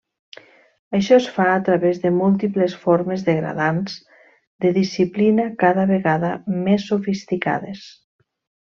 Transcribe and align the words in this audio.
Això 0.99 1.17
es 1.19 1.27
fa 1.35 1.43
a 1.55 1.59
través 1.67 1.99
de 2.05 2.11
múltiples 2.21 2.75
formes 2.85 3.27
degradants 3.29 3.99
de 4.65 4.75
disciplina 4.81 5.49
cada 5.67 5.87
vegada 5.97 6.33
més 6.67 6.91
sofisticades. 6.95 7.89